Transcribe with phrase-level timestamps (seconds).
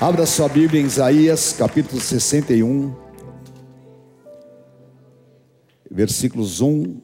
[0.00, 2.96] Abra sua Bíblia em Isaías, capítulo 61,
[5.90, 7.02] versículos 1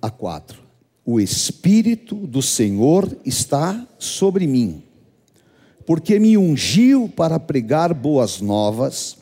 [0.00, 0.58] a 4.
[1.04, 4.82] O Espírito do Senhor está sobre mim,
[5.84, 9.18] porque me ungiu para pregar boas novas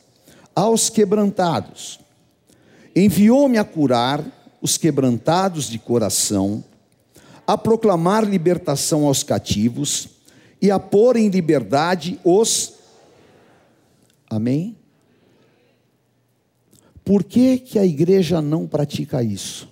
[0.55, 1.99] aos quebrantados,
[2.95, 4.23] enviou-me a curar
[4.61, 6.63] os quebrantados de coração,
[7.45, 10.07] a proclamar libertação aos cativos
[10.61, 12.74] e a pôr em liberdade os
[14.35, 14.75] Amém?
[17.05, 19.69] Por que, que a igreja não pratica isso?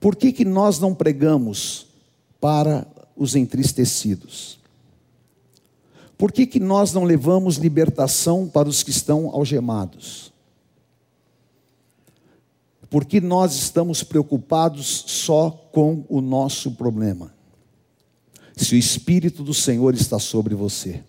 [0.00, 1.86] Por que, que nós não pregamos
[2.40, 2.86] para
[3.16, 4.58] os entristecidos?
[6.18, 10.32] Por que, que nós não levamos libertação para os que estão algemados?
[12.90, 17.34] Porque nós estamos preocupados só com o nosso problema.
[18.56, 21.02] Se o Espírito do Senhor está sobre você.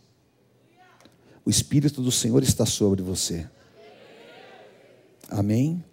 [1.46, 3.48] O Espírito do Senhor está sobre você.
[5.30, 5.84] Amém?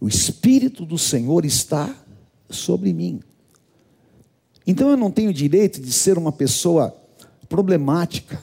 [0.00, 1.94] O Espírito do Senhor está
[2.48, 3.20] sobre mim.
[4.66, 6.96] Então eu não tenho direito de ser uma pessoa
[7.48, 8.42] problemática.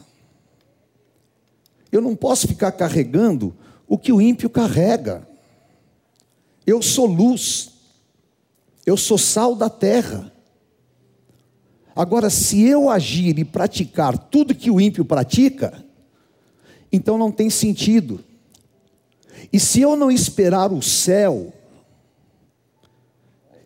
[1.92, 3.56] Eu não posso ficar carregando
[3.88, 5.28] o que o ímpio carrega.
[6.66, 7.72] Eu sou luz.
[8.86, 10.33] Eu sou sal da terra.
[11.96, 15.86] Agora, se eu agir e praticar tudo que o ímpio pratica,
[16.92, 18.24] então não tem sentido.
[19.52, 21.54] E se eu não esperar o céu,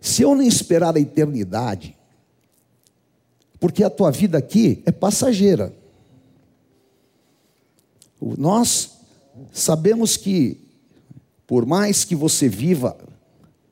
[0.01, 1.95] se eu não esperar a eternidade,
[3.59, 5.73] porque a tua vida aqui é passageira.
[8.21, 8.91] Nós
[9.51, 10.59] sabemos que,
[11.45, 12.97] por mais que você viva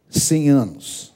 [0.09, 1.14] 100 anos,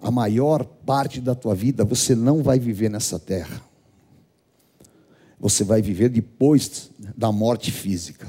[0.00, 3.60] a maior parte da tua vida você não vai viver nessa terra.
[5.40, 8.26] Você vai viver depois da morte física.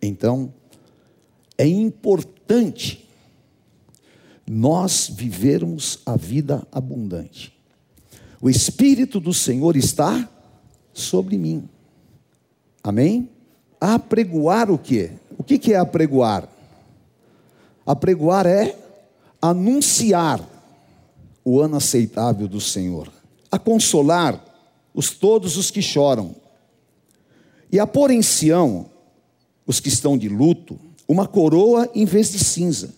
[0.00, 0.52] Então,
[1.58, 3.08] é importante
[4.48, 7.52] nós vivermos a vida abundante.
[8.40, 10.28] O Espírito do Senhor está
[10.92, 11.68] sobre mim.
[12.82, 13.28] Amém?
[13.80, 15.12] Apregoar o quê?
[15.36, 16.48] O que é apregoar?
[17.84, 18.76] Apregoar é
[19.40, 20.55] anunciar
[21.48, 23.08] o ano aceitável do Senhor,
[23.52, 24.44] a consolar
[24.92, 26.34] os todos os que choram,
[27.70, 28.90] e a pôr em Sião
[29.64, 32.92] os que estão de luto, uma coroa em vez de cinza,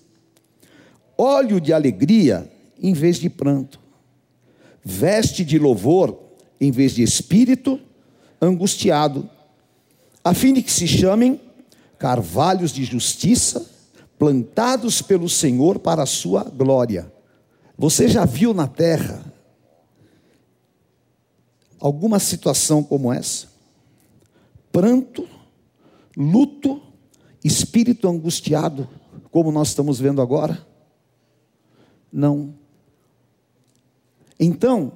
[1.19, 2.51] óleo de alegria
[2.81, 3.79] em vez de pranto,
[4.83, 6.19] veste de louvor
[6.59, 7.79] em vez de espírito
[8.41, 9.29] angustiado,
[10.25, 11.39] a fim de que se chamem
[11.99, 13.71] carvalhos de justiça,
[14.19, 17.18] plantados pelo Senhor para a sua glória.
[17.79, 19.25] Você já viu na terra
[21.79, 23.47] alguma situação como essa?
[24.73, 25.29] Pranto,
[26.17, 26.83] luto,
[27.45, 28.89] espírito angustiado,
[29.31, 30.67] como nós estamos vendo agora?
[32.13, 32.53] Não.
[34.41, 34.91] Então,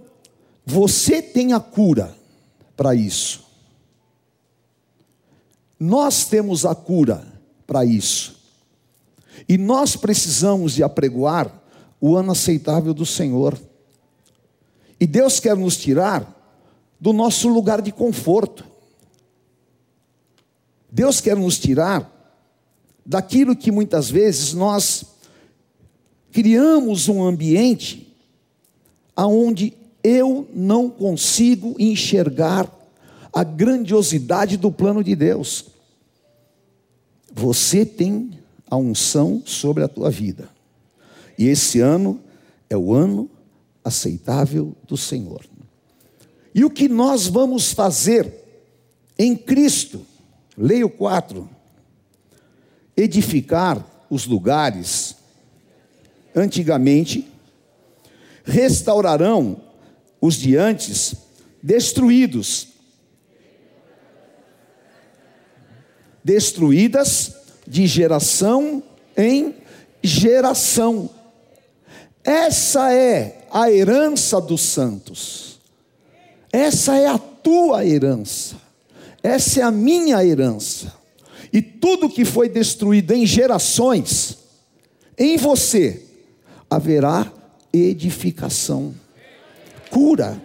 [0.66, 2.16] você tem a cura
[2.76, 3.44] para isso.
[5.78, 7.24] Nós temos a cura
[7.64, 8.42] para isso.
[9.48, 11.61] E nós precisamos de apregoar
[12.04, 13.56] o ano aceitável do Senhor.
[14.98, 16.36] E Deus quer nos tirar
[17.00, 18.64] do nosso lugar de conforto.
[20.90, 22.10] Deus quer nos tirar
[23.06, 25.04] daquilo que muitas vezes nós
[26.32, 28.12] criamos um ambiente
[29.14, 32.68] aonde eu não consigo enxergar
[33.32, 35.66] a grandiosidade do plano de Deus.
[37.32, 40.51] Você tem a unção sobre a tua vida.
[41.38, 42.20] E esse ano
[42.68, 43.30] é o ano
[43.84, 45.44] aceitável do Senhor.
[46.54, 48.32] E o que nós vamos fazer
[49.18, 50.04] em Cristo?
[50.56, 51.48] Leio 4.
[52.96, 55.16] Edificar os lugares
[56.34, 57.28] antigamente,
[58.44, 59.62] restaurarão
[60.20, 61.14] os de antes
[61.62, 62.68] destruídos.
[66.24, 67.34] Destruídas
[67.66, 68.82] de geração
[69.16, 69.54] em
[70.02, 71.10] geração.
[72.24, 75.60] Essa é a herança dos santos.
[76.52, 78.56] Essa é a tua herança.
[79.22, 80.92] Essa é a minha herança.
[81.52, 84.38] E tudo que foi destruído em gerações,
[85.18, 86.04] em você
[86.70, 87.30] haverá
[87.72, 88.94] edificação,
[89.90, 90.40] cura.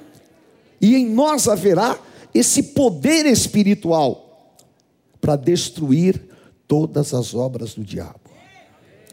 [0.82, 1.98] E em nós haverá
[2.34, 4.56] esse poder espiritual
[5.20, 6.22] para destruir
[6.68, 8.20] todas as obras do diabo.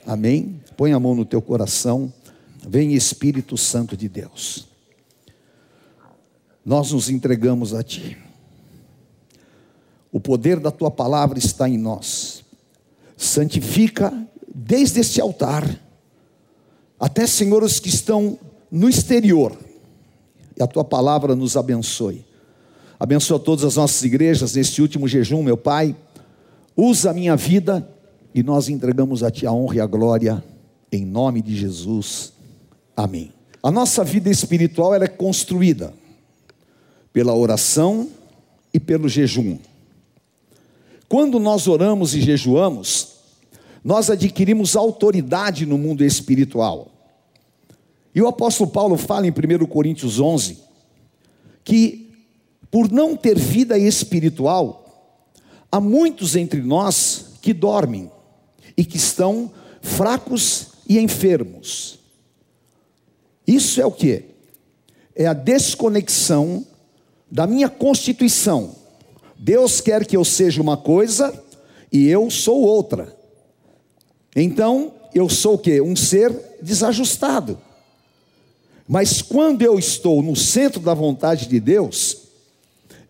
[0.07, 0.61] Amém?
[0.77, 2.13] Põe a mão no teu coração.
[2.67, 4.67] Vem Espírito Santo de Deus.
[6.65, 8.17] nós nos entregamos a Ti.
[10.11, 12.43] O poder da Tua palavra está em nós.
[13.17, 14.13] Santifica
[14.55, 15.79] desde este altar,
[16.99, 18.39] até, Senhor, os que estão
[18.71, 19.57] no exterior,
[20.57, 22.25] e a Tua palavra nos abençoe.
[22.99, 25.95] Abençoa todas as nossas igrejas neste último jejum, meu Pai.
[26.77, 27.87] Usa a minha vida
[28.35, 30.43] e nós entregamos a Ti a honra e a glória,
[30.91, 32.34] em nome de Jesus.
[32.97, 33.33] Amém.
[33.63, 35.95] A nossa vida espiritual ela é construída
[37.13, 38.11] pela oração
[38.73, 39.59] e pelo jejum.
[41.09, 43.15] Quando nós oramos e jejuamos,
[43.83, 46.91] nós adquirimos autoridade no mundo espiritual.
[48.15, 50.59] E o apóstolo Paulo fala em 1 Coríntios 11
[51.65, 52.11] que,
[52.71, 54.85] por não ter vida espiritual,
[55.71, 58.11] há muitos entre nós que dormem
[58.77, 59.51] e que estão
[59.81, 62.04] fracos e enfermos.
[63.47, 64.25] Isso é o que?
[65.15, 66.67] É a desconexão
[67.31, 68.75] da minha constituição.
[69.37, 71.43] Deus quer que eu seja uma coisa
[71.93, 73.15] e eu sou outra.
[74.35, 75.81] Então, eu sou o que?
[75.81, 77.59] Um ser desajustado.
[78.87, 82.19] Mas quando eu estou no centro da vontade de Deus,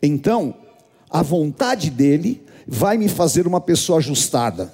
[0.02, 0.54] então
[1.10, 4.72] a vontade dele vai me fazer uma pessoa ajustada.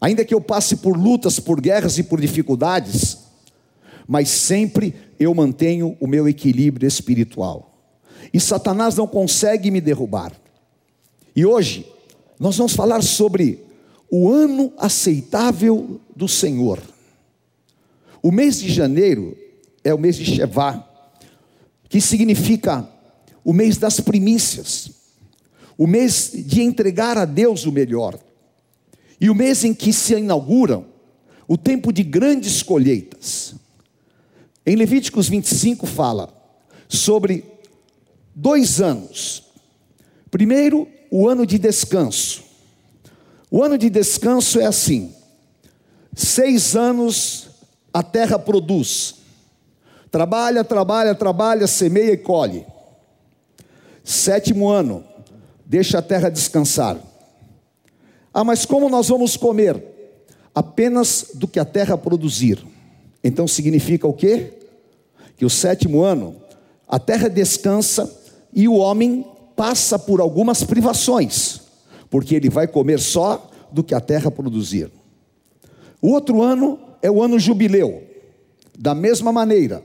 [0.00, 3.18] Ainda que eu passe por lutas, por guerras e por dificuldades,
[4.08, 7.78] mas sempre eu mantenho o meu equilíbrio espiritual.
[8.32, 10.32] E Satanás não consegue me derrubar.
[11.36, 11.86] E hoje
[12.40, 13.62] nós vamos falar sobre
[14.10, 16.80] o ano aceitável do Senhor.
[18.22, 19.36] O mês de janeiro
[19.84, 20.88] é o mês de Shevá,
[21.86, 22.88] que significa
[23.44, 24.90] o mês das primícias,
[25.76, 28.18] o mês de entregar a Deus o melhor,
[29.20, 30.86] e o mês em que se inauguram
[31.46, 33.54] o tempo de grandes colheitas.
[34.68, 36.28] Em Levíticos 25 fala
[36.90, 37.42] sobre
[38.34, 39.44] dois anos.
[40.30, 42.42] Primeiro, o ano de descanso.
[43.50, 45.14] O ano de descanso é assim:
[46.14, 47.48] seis anos
[47.94, 49.14] a terra produz,
[50.10, 52.66] trabalha, trabalha, trabalha, semeia e colhe.
[54.04, 55.02] Sétimo ano,
[55.64, 56.98] deixa a terra descansar.
[58.34, 59.82] Ah, mas como nós vamos comer?
[60.54, 62.62] Apenas do que a terra produzir.
[63.24, 64.57] Então significa o quê?
[65.38, 66.36] Que o sétimo ano,
[66.86, 68.12] a terra descansa
[68.52, 69.24] e o homem
[69.56, 71.68] passa por algumas privações
[72.10, 74.90] porque ele vai comer só do que a terra produzir.
[76.00, 78.02] O outro ano é o ano jubileu.
[78.78, 79.82] Da mesma maneira,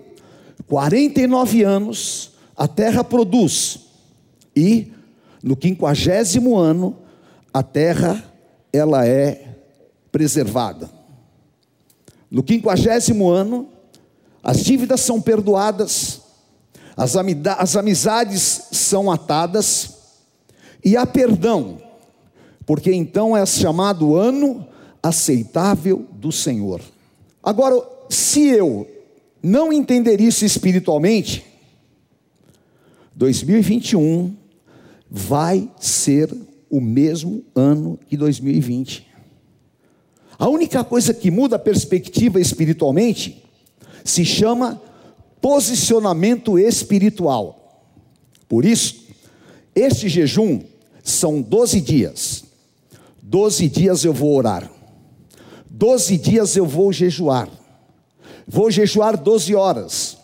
[0.68, 3.80] 49 anos a terra produz,
[4.56, 4.94] e
[5.42, 6.96] no quinquagésimo ano
[7.52, 8.24] a terra
[8.72, 9.58] ela é
[10.12, 10.90] preservada.
[12.30, 13.68] No quinquagésimo ano,
[14.44, 16.22] as dívidas são perdoadas,
[16.96, 19.94] as, as amizades são atadas,
[20.84, 21.82] e há perdão
[22.66, 24.66] porque então é chamado ano
[25.02, 26.82] aceitável do Senhor.
[27.42, 27.76] Agora,
[28.10, 28.88] se eu
[29.42, 31.46] não entender isso espiritualmente,
[33.16, 34.36] 2021
[35.10, 36.34] vai ser
[36.70, 39.08] o mesmo ano que 2020.
[40.40, 43.43] A única coisa que muda a perspectiva espiritualmente
[44.04, 44.82] se chama
[45.42, 47.84] posicionamento espiritual.
[48.48, 49.04] Por isso,
[49.76, 50.62] este jejum
[51.04, 52.44] são 12 dias.
[53.34, 54.70] Doze dias eu vou orar,
[55.68, 57.50] doze dias eu vou jejuar,
[58.48, 60.18] vou jejuar doze horas.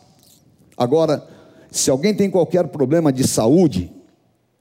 [0.77, 1.27] Agora,
[1.71, 3.91] se alguém tem qualquer problema de saúde,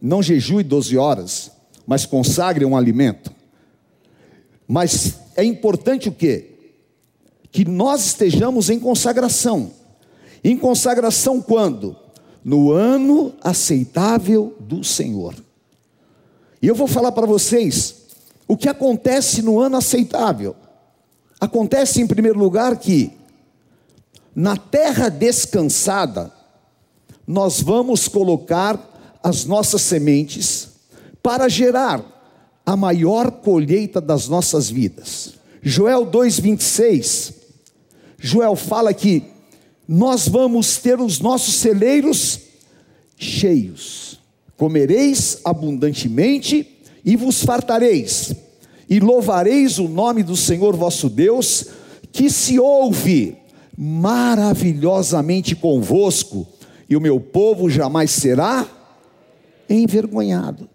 [0.01, 1.51] não jejue doze horas,
[1.87, 3.31] mas consagre um alimento.
[4.67, 6.58] Mas é importante o quê?
[7.59, 9.73] Que nós estejamos em consagração.
[10.45, 11.97] Em consagração quando?
[12.45, 15.35] No ano aceitável do Senhor.
[16.63, 17.97] E eu vou falar para vocês
[18.47, 20.55] o que acontece no ano aceitável?
[21.41, 23.11] Acontece, em primeiro lugar, que
[24.37, 26.33] na terra descansada,
[27.27, 30.69] nós vamos colocar as nossas sementes
[31.21, 32.05] para gerar
[32.65, 35.35] a maior colheita das nossas vidas.
[35.61, 37.38] Joel 2,26,
[38.19, 39.23] Joel fala que
[39.87, 42.41] nós vamos ter os nossos celeiros
[43.17, 44.21] cheios,
[44.57, 48.35] comereis abundantemente e vos fartareis,
[48.89, 51.67] e louvareis o nome do Senhor vosso Deus,
[52.13, 53.37] que se ouve
[53.77, 56.47] maravilhosamente convosco,
[56.89, 58.67] e o meu povo jamais será
[59.69, 60.69] envergonhado.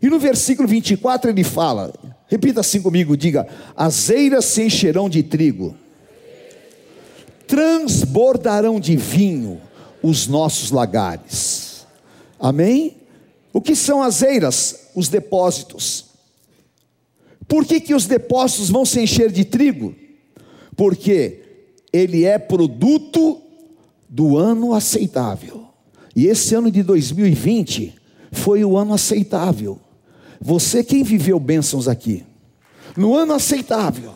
[0.00, 1.92] E no versículo 24 ele fala,
[2.28, 3.46] repita assim comigo, diga:
[3.76, 5.74] as eiras se encherão de trigo,
[7.46, 9.60] transbordarão de vinho
[10.02, 11.86] os nossos lagares.
[12.38, 12.96] Amém?
[13.52, 14.88] O que são as eiras?
[14.94, 16.06] Os depósitos.
[17.48, 19.94] Por que, que os depósitos vão se encher de trigo?
[20.76, 21.42] Porque
[21.92, 23.40] ele é produto
[24.08, 25.66] do ano aceitável.
[26.14, 27.94] E esse ano de 2020
[28.32, 29.78] foi o ano aceitável.
[30.40, 32.24] Você quem viveu bênçãos aqui?
[32.96, 34.14] No ano aceitável.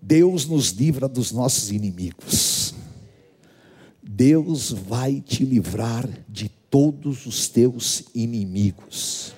[0.00, 2.74] Deus nos livra dos nossos inimigos.
[4.02, 9.34] Deus vai te livrar de todos os teus inimigos.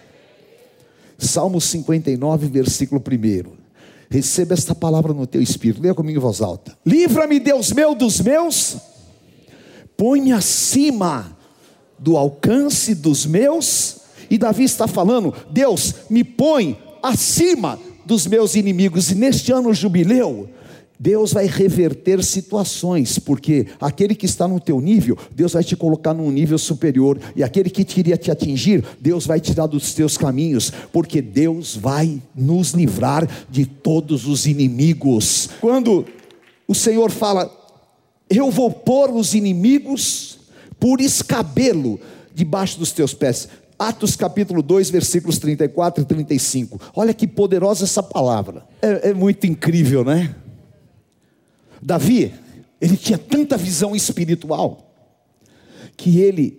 [1.19, 3.63] Salmo 59, versículo 1.
[4.11, 5.81] Receba esta palavra no teu espírito.
[5.81, 6.77] Leia comigo em voz alta.
[6.85, 8.77] Livra-me, Deus meu, dos meus.
[9.97, 11.37] Põe-me acima
[11.99, 14.01] do alcance dos meus.
[14.29, 19.11] E Davi está falando: Deus, me põe acima dos meus inimigos.
[19.11, 20.49] E neste ano jubileu,
[21.03, 26.15] Deus vai reverter situações, porque aquele que está no teu nível, Deus vai te colocar
[26.15, 30.73] num nível superior, e aquele que queria te atingir, Deus vai tirar dos teus caminhos,
[30.93, 35.51] porque Deus vai nos livrar de todos os inimigos.
[35.61, 36.07] Quando
[36.69, 37.51] o Senhor fala,
[38.31, 40.39] eu vou pôr os inimigos
[40.79, 41.99] por escabelo
[42.33, 43.49] debaixo dos teus pés.
[43.89, 46.81] Atos capítulo 2, versículos 34 e 35.
[46.95, 48.65] Olha que poderosa essa palavra.
[48.81, 50.35] É, é muito incrível, né?
[51.81, 52.33] Davi,
[52.81, 54.95] ele tinha tanta visão espiritual,
[55.97, 56.59] que ele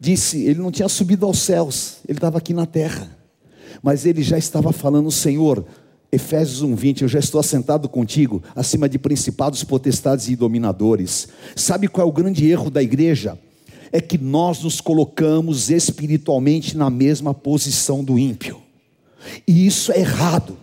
[0.00, 3.08] disse, ele não tinha subido aos céus, ele estava aqui na terra,
[3.82, 5.64] mas ele já estava falando, Senhor,
[6.10, 11.28] Efésios 1:20, eu já estou assentado contigo, acima de principados, potestades e dominadores.
[11.54, 13.38] Sabe qual é o grande erro da igreja?
[13.90, 18.60] É que nós nos colocamos espiritualmente na mesma posição do ímpio.
[19.46, 20.56] E isso é errado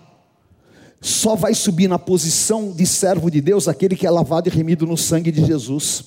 [1.06, 4.88] só vai subir na posição de servo de Deus aquele que é lavado e remido
[4.88, 6.06] no sangue de Jesus.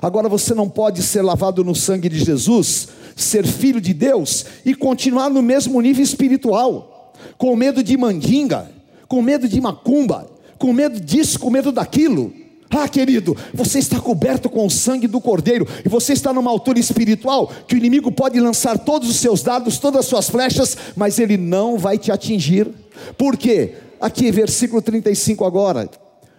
[0.00, 2.86] Agora você não pode ser lavado no sangue de Jesus,
[3.16, 8.70] ser filho de Deus e continuar no mesmo nível espiritual, com medo de mandinga,
[9.08, 12.32] com medo de macumba, com medo disso, com medo daquilo.
[12.70, 16.78] Ah, querido, você está coberto com o sangue do Cordeiro e você está numa altura
[16.78, 21.18] espiritual que o inimigo pode lançar todos os seus dados, todas as suas flechas, mas
[21.18, 22.68] ele não vai te atingir.
[23.16, 23.74] Por quê?
[24.00, 25.88] aqui, versículo 35 agora.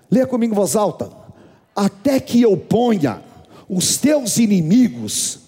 [0.09, 1.09] Leia comigo em voz alta.
[1.75, 3.21] Até que eu ponha
[3.69, 5.39] os teus inimigos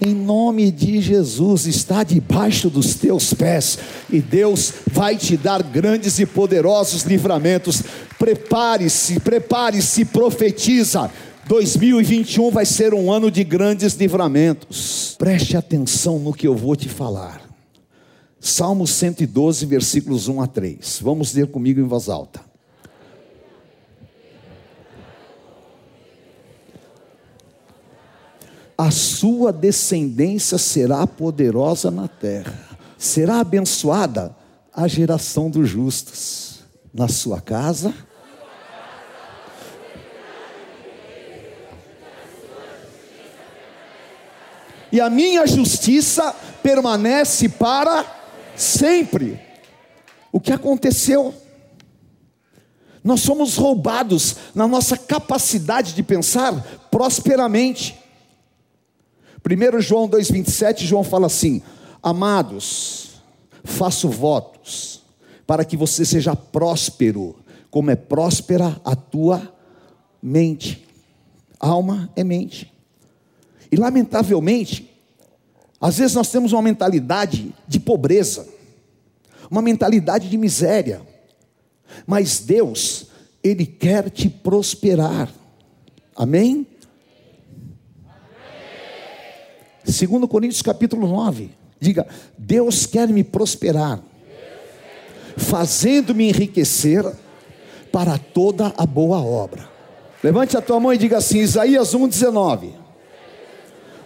[0.00, 3.78] em nome de Jesus, está debaixo dos teus pés,
[4.08, 7.82] e Deus vai te dar grandes e poderosos livramentos.
[8.18, 11.10] Prepare-se, prepare-se, profetiza.
[11.46, 15.16] 2021 vai ser um ano de grandes livramentos.
[15.18, 17.42] Preste atenção no que eu vou te falar.
[18.40, 21.00] Salmo 112, versículos 1 a 3.
[21.02, 22.47] Vamos ler comigo em voz alta.
[28.80, 34.34] A sua descendência será poderosa na terra, será abençoada
[34.72, 36.60] a geração dos justos.
[36.94, 37.92] Na sua casa,
[44.90, 48.04] e a minha justiça permanece para
[48.56, 49.40] sempre.
[50.32, 51.34] O que aconteceu?
[53.04, 56.54] Nós somos roubados na nossa capacidade de pensar
[56.90, 57.96] prosperamente.
[59.48, 61.62] 1 João 2,27, João fala assim:
[62.02, 63.22] Amados,
[63.64, 65.02] faço votos
[65.46, 67.36] para que você seja próspero,
[67.70, 69.54] como é próspera a tua
[70.22, 70.86] mente.
[71.58, 72.72] Alma é mente.
[73.70, 74.90] E lamentavelmente,
[75.80, 78.46] às vezes nós temos uma mentalidade de pobreza,
[79.50, 81.00] uma mentalidade de miséria,
[82.06, 83.06] mas Deus,
[83.42, 85.32] Ele quer te prosperar,
[86.16, 86.66] amém?
[89.92, 94.00] Segundo Coríntios capítulo 9, diga, Deus quer me prosperar,
[95.36, 97.04] fazendo-me enriquecer
[97.90, 99.68] para toda a boa obra.
[100.22, 102.72] Levante a tua mão e diga assim, Isaías 1,19.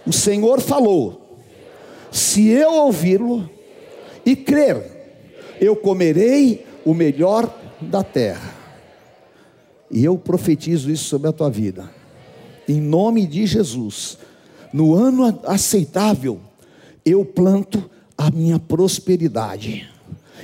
[0.06, 1.40] O Senhor falou,
[2.12, 3.50] se eu ouvi-lo
[4.24, 8.54] e crer, eu comerei o melhor da terra.
[9.90, 11.90] E eu profetizo isso sobre a tua vida.
[12.68, 14.18] Em nome de Jesus,
[14.72, 16.40] no ano aceitável,
[17.04, 19.88] eu planto a minha prosperidade.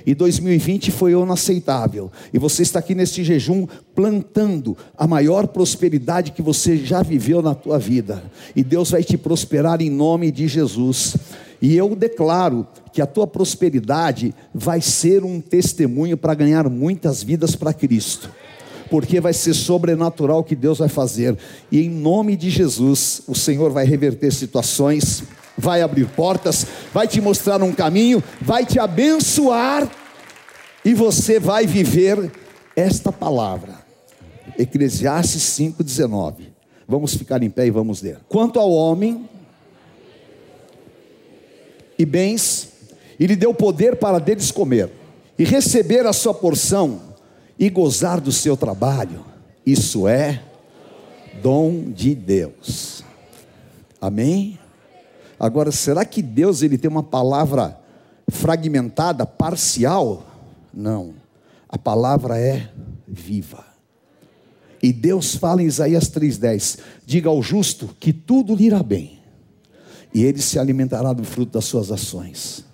[0.07, 2.11] E 2020 foi ano aceitável.
[2.33, 7.55] E você está aqui neste jejum plantando a maior prosperidade que você já viveu na
[7.55, 8.23] tua vida.
[8.55, 11.17] E Deus vai te prosperar em nome de Jesus.
[11.61, 17.57] E eu declaro que a tua prosperidade vai ser um testemunho para ganhar muitas vidas
[17.57, 18.31] para Cristo.
[18.91, 21.37] Porque vai ser sobrenatural que Deus vai fazer.
[21.71, 25.23] E em nome de Jesus, o Senhor vai reverter situações,
[25.57, 29.91] vai abrir portas, vai te mostrar um caminho, vai te abençoar
[30.85, 32.31] e você vai viver
[32.77, 33.75] esta palavra.
[34.59, 36.49] Eclesiastes 5:19.
[36.87, 38.19] Vamos ficar em pé e vamos ler.
[38.29, 39.29] Quanto ao homem
[41.99, 42.69] e bens,
[43.19, 44.89] e lhe deu poder para deles comer
[45.39, 47.08] e receber a sua porção
[47.59, 49.25] e gozar do seu trabalho.
[49.67, 50.43] Isso é
[51.43, 53.03] dom de Deus.
[54.01, 54.59] Amém?
[55.39, 57.79] Agora, será que Deus ele tem uma palavra
[58.29, 60.27] fragmentada, parcial?
[60.73, 61.15] Não.
[61.69, 62.71] A palavra é
[63.07, 63.65] viva.
[64.83, 69.19] E Deus fala em Isaías 3:10: Diga ao justo que tudo lhe irá bem,
[70.15, 72.65] e ele se alimentará do fruto das suas ações.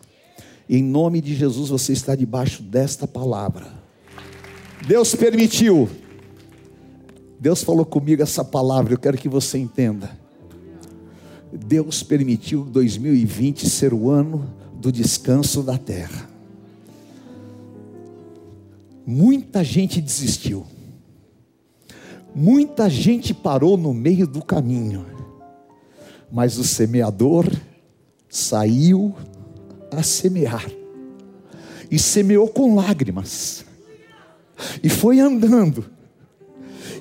[0.69, 3.84] Em nome de Jesus, você está debaixo desta palavra.
[4.87, 5.89] Deus permitiu.
[7.41, 10.11] Deus falou comigo essa palavra, eu quero que você entenda.
[11.53, 16.29] Deus permitiu 2020 ser o ano do descanso da terra.
[19.07, 20.67] Muita gente desistiu.
[22.35, 25.07] Muita gente parou no meio do caminho.
[26.33, 27.47] Mas o semeador
[28.29, 29.15] saiu
[29.91, 30.69] a semear.
[31.91, 33.65] E semeou com lágrimas.
[34.83, 35.85] E foi andando.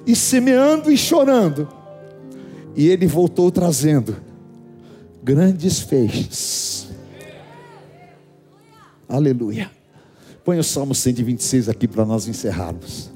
[0.06, 1.68] E semeando e chorando.
[2.76, 4.16] E ele voltou trazendo
[5.24, 6.90] grandes feixes.
[9.08, 9.72] Aleluia.
[10.44, 13.10] Põe o Salmo 126 aqui para nós encerrarmos.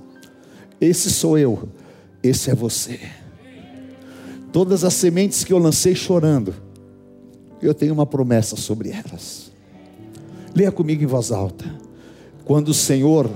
[0.79, 1.67] Esse sou eu,
[2.23, 2.99] esse é você.
[4.53, 6.53] Todas as sementes que eu lancei chorando,
[7.61, 9.51] eu tenho uma promessa sobre elas.
[10.55, 11.65] Leia comigo em voz alta.
[12.45, 13.29] Quando o Senhor.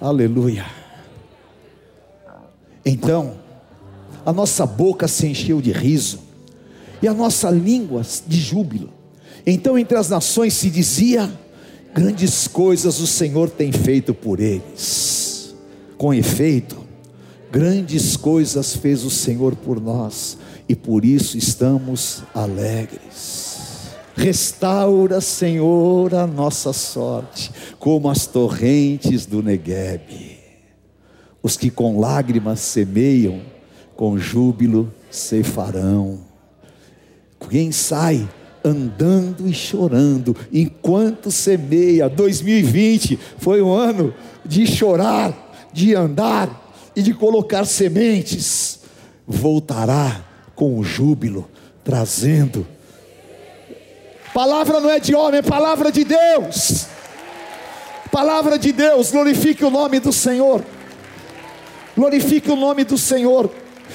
[0.00, 0.64] Aleluia.
[2.86, 3.34] Então,
[4.24, 6.20] a nossa boca se encheu de riso,
[7.02, 8.88] e a nossa língua de júbilo.
[9.46, 11.30] Então, entre as nações se dizia:
[11.92, 15.54] grandes coisas o Senhor tem feito por eles.
[15.98, 16.78] Com efeito,
[17.52, 23.50] grandes coisas fez o Senhor por nós e por isso estamos alegres.
[24.16, 30.38] Restaura, Senhor, a nossa sorte, como as torrentes do Neguebe.
[31.42, 33.40] Os que com lágrimas semeiam,
[33.96, 36.20] com júbilo ceifarão.
[37.48, 38.28] Quem sai
[38.62, 44.12] andando e chorando, enquanto semeia, 2020 foi um ano
[44.44, 48.80] de chorar, de andar e de colocar sementes,
[49.26, 50.22] voltará
[50.54, 51.48] com júbilo,
[51.82, 52.66] trazendo.
[54.34, 56.89] Palavra não é de homem, é palavra de Deus.
[58.10, 60.64] Palavra de Deus, glorifique o nome do Senhor.
[61.96, 63.50] Glorifique o nome do Senhor.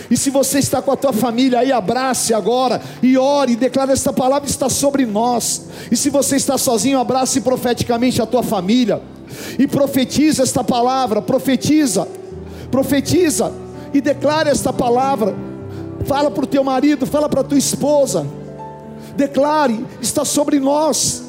[0.10, 4.14] E se você está com a tua família aí, abrace agora e ore e esta
[4.14, 5.68] palavra está sobre nós.
[5.92, 9.02] E se você está sozinho, abrace profeticamente a tua família
[9.58, 12.08] e profetiza esta palavra, profetiza,
[12.70, 13.52] profetiza
[13.94, 15.36] e declare esta palavra.
[16.06, 18.28] Fala para o teu marido, fala para a tua esposa.
[19.16, 21.24] Declare, está sobre nós.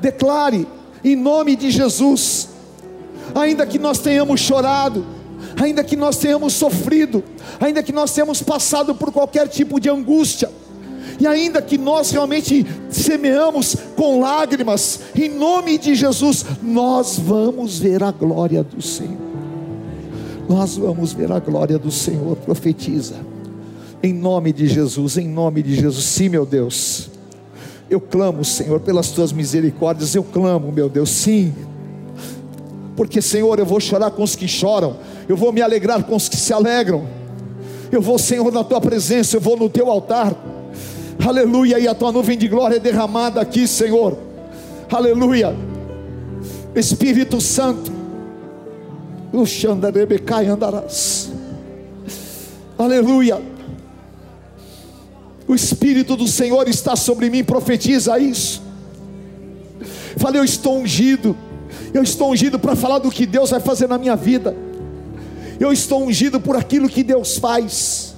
[0.00, 0.66] Declare,
[1.04, 2.48] em nome de Jesus.
[3.34, 5.04] Ainda que nós tenhamos chorado,
[5.60, 7.22] ainda que nós tenhamos sofrido,
[7.60, 10.50] ainda que nós tenhamos passado por qualquer tipo de angústia,
[11.20, 18.02] e ainda que nós realmente semeamos com lágrimas, em nome de Jesus, nós vamos ver
[18.02, 19.24] a glória do Senhor.
[20.48, 23.14] Nós vamos ver a glória do Senhor, profetiza.
[24.02, 27.13] Em nome de Jesus, em nome de Jesus, sim, meu Deus.
[27.88, 31.54] Eu clamo, Senhor, pelas tuas misericórdias, eu clamo, meu Deus, sim.
[32.96, 34.96] Porque, Senhor, eu vou chorar com os que choram,
[35.28, 37.06] eu vou me alegrar com os que se alegram.
[37.92, 40.34] Eu vou, Senhor, na tua presença, eu vou no teu altar.
[41.24, 44.16] Aleluia, e a tua nuvem de glória é derramada aqui, Senhor.
[44.90, 45.54] Aleluia.
[46.74, 47.92] Espírito Santo.
[49.32, 51.30] O Xandarebecai andarás.
[52.78, 53.53] Aleluia.
[55.46, 58.62] O Espírito do Senhor está sobre mim, profetiza isso.
[60.16, 61.36] Falei, eu estou ungido.
[61.92, 64.56] Eu estou ungido para falar do que Deus vai fazer na minha vida.
[65.60, 68.14] Eu estou ungido por aquilo que Deus faz.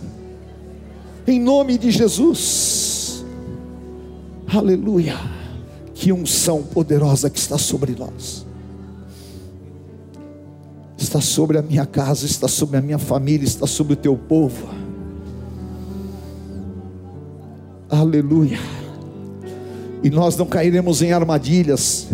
[1.26, 3.24] Em nome de Jesus.
[4.46, 5.16] Aleluia.
[5.94, 8.46] Que unção poderosa que está sobre nós.
[10.96, 14.75] Está sobre a minha casa, está sobre a minha família, está sobre o teu povo
[17.88, 18.58] Aleluia.
[20.02, 22.08] E nós não cairemos em armadilhas.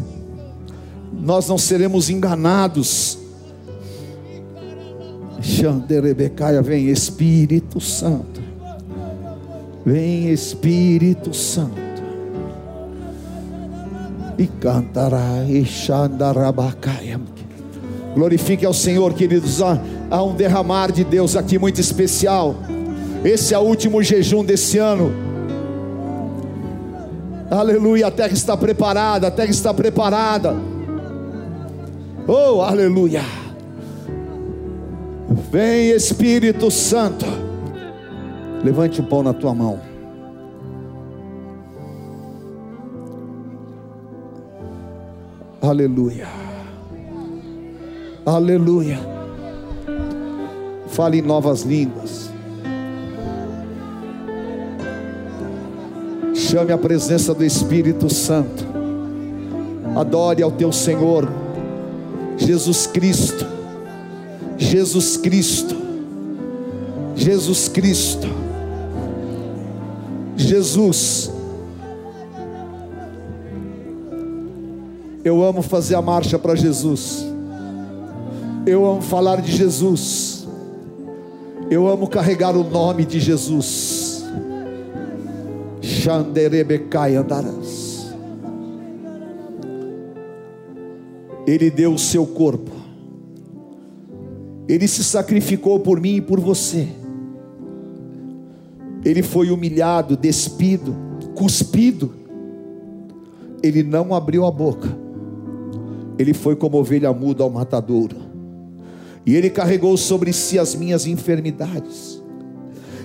[1.22, 3.18] nós não seremos enganados.
[5.40, 8.40] Xanderebecaia, vem Espírito Santo,
[9.84, 11.80] vem Espírito Santo,
[14.38, 17.20] e cantará, e xandarabacaia.
[18.14, 19.60] Glorifique ao Senhor, queridos.
[19.62, 22.54] Há um derramar de Deus aqui muito especial.
[23.24, 25.12] Esse é o último jejum desse ano.
[27.52, 30.56] Aleluia, a terra está preparada, a terra está preparada.
[32.26, 33.20] Oh, aleluia.
[35.50, 37.26] Vem Espírito Santo.
[38.64, 39.78] Levante o pão na tua mão.
[45.60, 46.28] Aleluia.
[48.24, 48.98] Aleluia.
[50.86, 52.21] Fale em novas línguas.
[56.52, 58.62] Chame a presença do Espírito Santo.
[59.96, 61.26] Adore ao teu Senhor,
[62.36, 63.46] Jesus Cristo.
[64.58, 65.74] Jesus Cristo.
[67.16, 68.26] Jesus Cristo.
[70.36, 71.32] Jesus.
[75.24, 77.24] Eu amo fazer a marcha para Jesus.
[78.66, 80.46] Eu amo falar de Jesus.
[81.70, 84.01] Eu amo carregar o nome de Jesus.
[86.10, 88.12] Andarás.
[91.46, 92.70] Ele deu o seu corpo.
[94.68, 96.88] Ele se sacrificou por mim e por você.
[99.04, 100.94] Ele foi humilhado, despido,
[101.34, 102.12] cuspido.
[103.62, 105.02] Ele não abriu a boca
[106.22, 108.16] ele foi como ovelha muda ao matadouro,
[109.26, 112.21] e ele carregou sobre si as minhas enfermidades,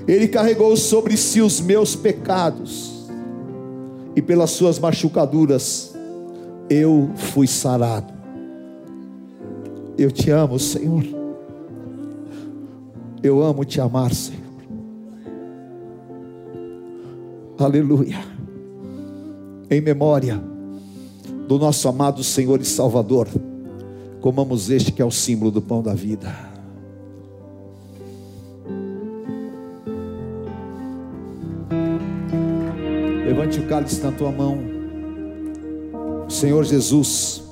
[0.07, 3.05] ele carregou sobre si os meus pecados,
[4.15, 5.93] e pelas suas machucaduras
[6.69, 8.11] eu fui sarado.
[9.97, 11.03] Eu te amo, Senhor.
[13.21, 14.41] Eu amo te amar, Senhor.
[17.59, 18.19] Aleluia.
[19.69, 20.41] Em memória
[21.47, 23.27] do nosso amado Senhor e Salvador,
[24.21, 26.56] comamos este que é o símbolo do pão da vida.
[33.47, 34.59] Levante o cálice na tua mão.
[36.27, 37.43] O Senhor Jesus,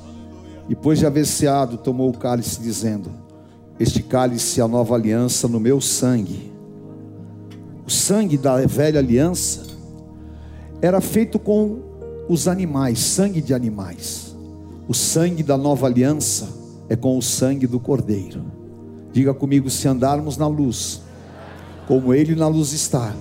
[0.67, 3.10] depois de haver ceado, tomou o cálice, dizendo:
[3.79, 6.51] Este cálice é a nova aliança no meu sangue.
[7.88, 9.67] O sangue da velha aliança
[10.81, 11.79] era feito com
[12.27, 14.36] os animais, sangue de animais.
[14.89, 16.49] O sangue da nova aliança
[16.89, 18.43] é com o sangue do Cordeiro.
[19.13, 21.01] Diga comigo: se andarmos na luz,
[21.88, 23.15] como Ele na luz está,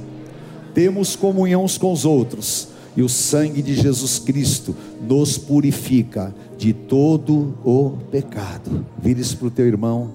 [0.74, 6.72] temos comunhão uns com os outros, e o sangue de Jesus Cristo nos purifica de
[6.72, 8.84] todo o pecado.
[8.98, 10.12] Vire-se para o teu irmão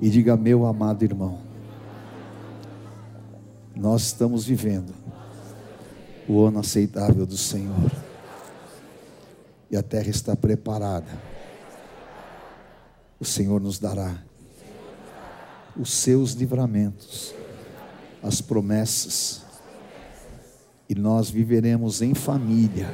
[0.00, 1.38] e diga: meu amado irmão,
[3.74, 4.94] nós estamos vivendo
[6.28, 7.90] o ano aceitável do Senhor.
[9.70, 11.30] E a terra está preparada.
[13.18, 14.22] O Senhor nos dará
[15.78, 17.34] os seus livramentos,
[18.22, 19.42] as promessas,
[20.90, 22.92] e nós viveremos em família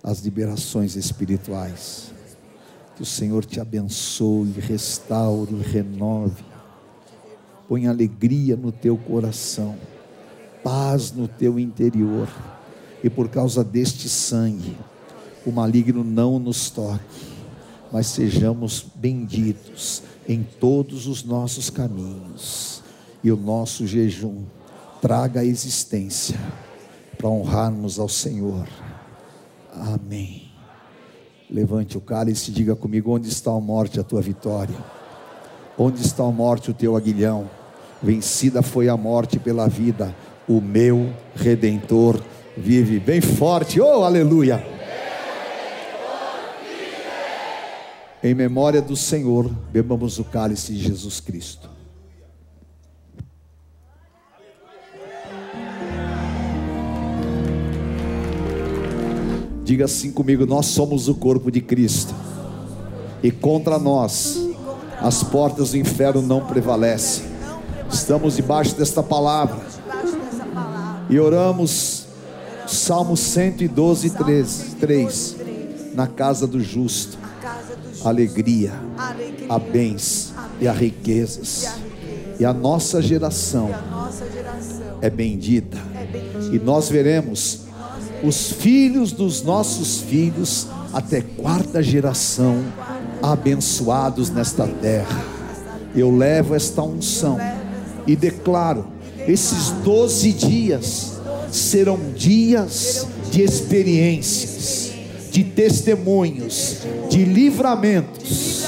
[0.00, 2.12] as liberações espirituais.
[2.94, 6.44] Que o Senhor te abençoe, restaure, renove,
[7.66, 9.76] põe alegria no teu coração
[10.64, 12.26] paz no teu interior.
[13.04, 14.74] E por causa deste sangue,
[15.44, 17.26] o maligno não nos toque,
[17.92, 22.82] mas sejamos benditos em todos os nossos caminhos.
[23.22, 24.42] E o nosso jejum
[25.04, 26.34] traga a existência
[27.18, 28.66] para honrarmos ao Senhor.
[29.70, 30.50] Amém.
[31.50, 34.78] Levante o cálice e diga comigo: onde está a morte, a tua vitória?
[35.76, 37.50] Onde está a morte, o teu aguilhão?
[38.02, 40.16] Vencida foi a morte pela vida
[40.48, 42.18] o meu redentor
[42.56, 42.98] vive.
[42.98, 44.66] Bem forte, oh aleluia!
[48.22, 51.73] Em memória do Senhor, bebamos o cálice de Jesus Cristo.
[59.64, 62.14] Diga assim comigo: Nós somos o corpo de Cristo,
[63.22, 64.38] e contra nós
[65.00, 67.24] as portas do inferno não prevalecem.
[67.90, 69.60] Estamos debaixo desta palavra
[71.08, 72.06] e oramos
[72.66, 75.36] Salmo 112, 3, 3
[75.94, 77.18] na casa do justo,
[78.04, 78.72] alegria,
[79.48, 81.68] a bens e a riquezas.
[82.38, 83.70] E a nossa geração
[85.00, 85.78] é bendita.
[86.52, 87.63] E nós veremos
[88.24, 92.64] os filhos dos nossos filhos até quarta geração,
[93.22, 95.24] abençoados nesta terra.
[95.94, 97.38] Eu levo esta unção
[98.06, 98.86] e declaro:
[99.26, 101.12] esses doze dias
[101.50, 104.92] serão dias de experiências,
[105.30, 106.78] de testemunhos,
[107.10, 108.64] de livramentos,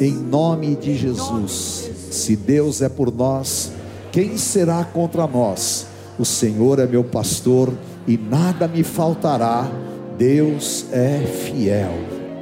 [0.00, 1.90] em nome de Jesus.
[2.10, 3.72] Se Deus é por nós,
[4.12, 5.86] quem será contra nós?
[6.18, 7.72] O Senhor é meu pastor
[8.06, 9.70] e nada me faltará.
[10.18, 11.92] Deus é fiel.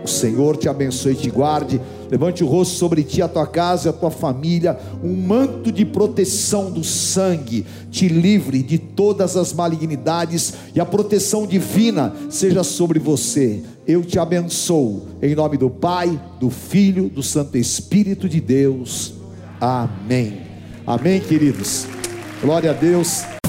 [0.03, 1.81] O Senhor te abençoe e te guarde.
[2.09, 4.79] Levante o rosto sobre ti, a tua casa e a tua família.
[5.03, 11.47] Um manto de proteção do sangue te livre de todas as malignidades e a proteção
[11.47, 13.63] divina seja sobre você.
[13.87, 15.03] Eu te abençoo.
[15.21, 19.15] Em nome do Pai, do Filho, do Santo Espírito de Deus.
[19.61, 20.41] Amém.
[20.87, 21.87] Amém, queridos.
[22.41, 23.36] Glória a Deus.